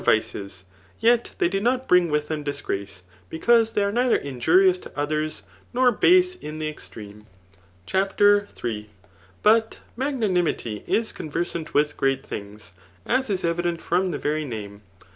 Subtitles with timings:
[0.03, 0.65] vices;
[0.99, 5.43] yet they do not bring with tiiem disgrace, because: they are neither mjurious to others,
[5.73, 7.23] nor base in the ex treme.
[7.85, 8.87] CHAPTER in.
[9.43, 12.71] But magnanimity is conversant with great things,
[13.05, 14.81] as is evident from the very name.